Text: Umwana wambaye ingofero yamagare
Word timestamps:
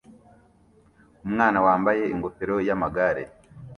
Umwana 1.27 1.57
wambaye 1.65 2.03
ingofero 2.13 2.55
yamagare 2.67 3.23